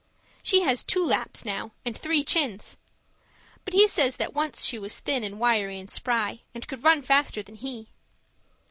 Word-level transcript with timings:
She 0.41 0.61
has 0.63 0.83
two 0.83 1.05
laps 1.05 1.45
now, 1.45 1.73
and 1.85 1.95
three 1.95 2.23
chins. 2.23 2.75
But 3.63 3.75
he 3.75 3.87
says 3.87 4.17
that 4.17 4.33
once 4.33 4.65
she 4.65 4.79
was 4.79 4.99
thin 4.99 5.23
and 5.23 5.39
wiry 5.39 5.79
and 5.79 5.91
spry 5.91 6.39
and 6.55 6.67
could 6.67 6.83
run 6.83 7.03
faster 7.03 7.43
than 7.43 7.53
he. 7.57 7.89